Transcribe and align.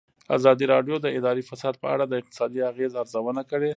ازادي 0.37 0.65
راډیو 0.73 0.95
د 1.01 1.07
اداري 1.17 1.43
فساد 1.49 1.75
په 1.83 1.87
اړه 1.93 2.05
د 2.07 2.13
اقتصادي 2.21 2.59
اغېزو 2.71 2.97
ارزونه 3.03 3.41
کړې. 3.51 3.69